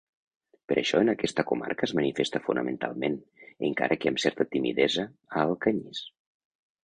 [0.69, 3.19] Per això en aquesta comarca es manifesta fonamentalment,
[3.69, 5.05] encara que amb certa timidesa,
[5.37, 6.01] a Alcanyís.